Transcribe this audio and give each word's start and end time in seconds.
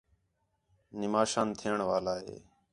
نماشاں 0.99 1.47
تھیئݨ 1.59 1.79
والا 1.89 2.15
ہے 2.25 2.37